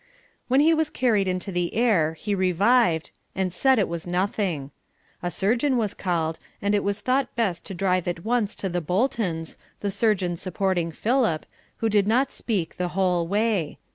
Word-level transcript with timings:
When 0.47 0.61
he 0.61 0.73
was 0.73 0.89
carried 0.89 1.27
into 1.27 1.51
the 1.51 1.75
air 1.75 2.13
he 2.15 2.33
revived, 2.33 3.11
and 3.35 3.53
said 3.53 3.77
it 3.77 3.87
was 3.87 4.07
nothing. 4.07 4.71
A 5.21 5.29
surgeon 5.29 5.77
was 5.77 5.93
called, 5.93 6.39
and 6.59 6.73
it 6.73 6.83
was 6.83 7.01
thought 7.01 7.35
best 7.35 7.65
to 7.67 7.75
drive 7.75 8.07
at 8.07 8.25
once 8.25 8.55
to 8.55 8.67
the 8.67 8.81
Bolton's, 8.81 9.59
the 9.81 9.91
surgeon 9.91 10.37
supporting 10.37 10.91
Philip, 10.91 11.45
who 11.77 11.87
did 11.87 12.07
not 12.07 12.31
speak 12.31 12.77
the 12.77 12.87
whole 12.97 13.27
way. 13.27 13.77